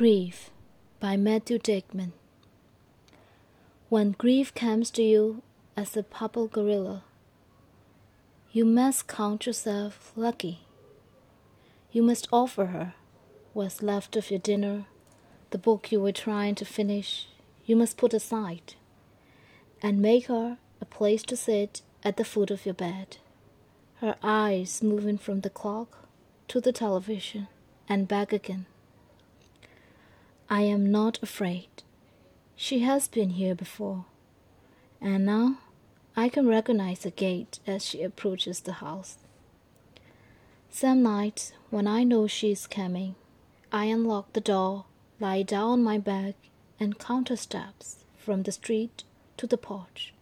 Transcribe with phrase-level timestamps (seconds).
[0.00, 0.48] Grief
[0.98, 2.12] by Matthew Dickman.
[3.90, 5.42] When grief comes to you
[5.76, 7.04] as a purple gorilla,
[8.50, 10.60] you must count yourself lucky.
[11.92, 12.94] You must offer her
[13.52, 14.86] what's left of your dinner,
[15.50, 17.28] the book you were trying to finish,
[17.66, 18.76] you must put aside,
[19.82, 23.18] and make her a place to sit at the foot of your bed,
[23.96, 26.08] her eyes moving from the clock
[26.48, 27.48] to the television
[27.86, 28.64] and back again.
[30.52, 31.68] I am not afraid.
[32.56, 34.06] She has been here before,
[35.00, 35.58] and now
[36.16, 39.18] I can recognize the gait as she approaches the house.
[40.68, 43.14] Some nights, when I know she is coming,
[43.70, 44.86] I unlock the door,
[45.20, 46.34] lie down on my back,
[46.80, 49.04] and count her steps from the street
[49.36, 50.12] to the porch.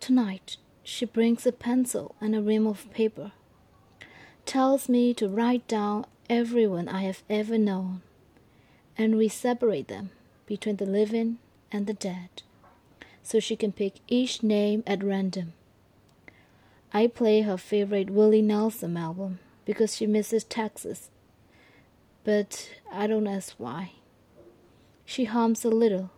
[0.00, 3.30] Tonight, she brings a pencil and a ream of paper,
[4.46, 8.02] tells me to write down everyone I have ever known
[8.98, 10.10] and we separate them
[10.46, 11.38] between the living
[11.70, 12.42] and the dead,
[13.22, 15.52] so she can pick each name at random.
[16.92, 21.10] I play her favorite Willie Nelson album because she misses Texas,
[22.24, 23.92] but I don't ask why.
[25.04, 26.10] She hums a little,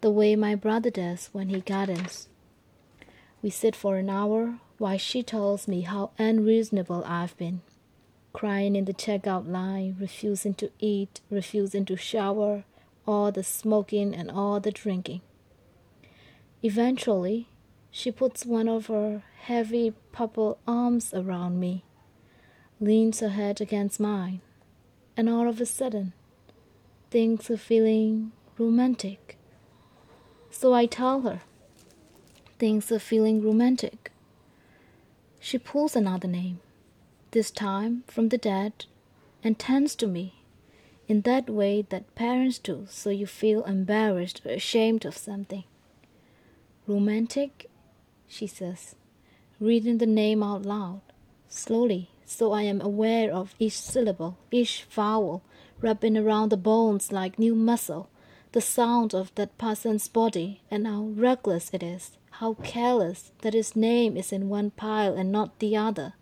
[0.00, 2.28] the way my brother does when he gardens.
[3.42, 7.62] We sit for an hour while she tells me how unreasonable I've been
[8.32, 12.64] crying in the checkout line, refusing to eat, refusing to shower,
[13.06, 15.20] all the smoking and all the drinking.
[16.62, 17.48] Eventually,
[17.90, 21.84] she puts one of her heavy purple arms around me,
[22.80, 24.40] leans her head against mine,
[25.16, 26.12] and all of a sudden,
[27.10, 29.36] things are feeling romantic.
[30.50, 31.40] So I tell her,
[32.58, 34.12] things are feeling romantic.
[35.40, 36.60] She pulls another name
[37.32, 38.84] this time from the dead,
[39.42, 40.44] and turns to me
[41.08, 45.64] in that way that parents do, so you feel embarrassed or ashamed of something.
[46.86, 47.70] Romantic,
[48.28, 48.94] she says,
[49.58, 51.00] reading the name out loud,
[51.48, 55.42] slowly, so I am aware of each syllable, each vowel,
[55.80, 58.10] rubbing around the bones like new muscle,
[58.52, 63.74] the sound of that person's body, and how reckless it is, how careless that his
[63.74, 66.14] name is in one pile and not the other